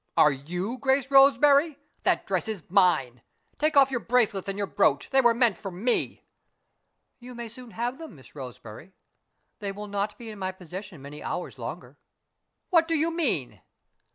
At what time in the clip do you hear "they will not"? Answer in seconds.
9.59-10.17